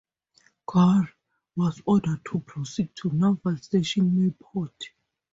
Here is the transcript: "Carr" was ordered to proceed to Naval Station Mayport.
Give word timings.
"Carr" 0.65 1.13
was 1.55 1.79
ordered 1.85 2.25
to 2.25 2.39
proceed 2.39 2.89
to 2.95 3.11
Naval 3.11 3.55
Station 3.57 4.09
Mayport. 4.09 4.73